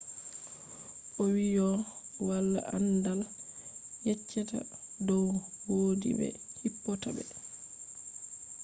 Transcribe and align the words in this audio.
owiiyo 1.23 1.69
walaa 2.27 2.69
anndaal 2.75 3.21
yeccheta 4.05 4.59
dow 5.07 5.25
woodi 5.71 6.09
be 6.19 6.27
hippota 6.61 7.09
be 7.15 7.23